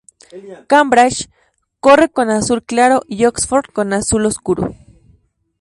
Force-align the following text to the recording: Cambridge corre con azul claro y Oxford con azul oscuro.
Cambridge 0.65 1.29
corre 1.79 2.09
con 2.09 2.31
azul 2.31 2.63
claro 2.65 3.03
y 3.07 3.25
Oxford 3.25 3.65
con 3.71 3.93
azul 3.93 4.25
oscuro. 4.25 4.73